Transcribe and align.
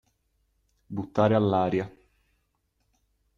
Buttare 0.87 1.35
all'aria. 1.35 1.87